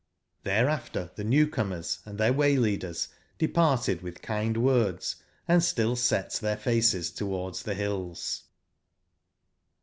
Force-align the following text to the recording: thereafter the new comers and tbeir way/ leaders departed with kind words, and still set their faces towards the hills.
thereafter 0.41 1.11
the 1.15 1.23
new 1.23 1.45
comers 1.47 1.99
and 2.05 2.17
tbeir 2.17 2.35
way/ 2.35 2.55
leaders 2.57 3.09
departed 3.37 4.01
with 4.01 4.19
kind 4.23 4.57
words, 4.57 5.17
and 5.47 5.63
still 5.63 5.95
set 5.95 6.33
their 6.41 6.57
faces 6.57 7.11
towards 7.11 7.61
the 7.61 7.75
hills. 7.75 8.45